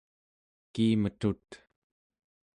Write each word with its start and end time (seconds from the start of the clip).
kiimetut 0.73 1.47